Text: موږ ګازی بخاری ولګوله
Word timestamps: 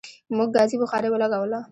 موږ 0.35 0.49
ګازی 0.55 0.75
بخاری 0.81 1.09
ولګوله 1.11 1.59